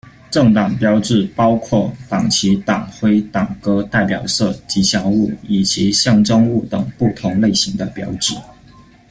[0.31, 8.33] 政党标志包括党旗、党徽、党歌、代表色、吉祥物以及象征物等不同类型的标志。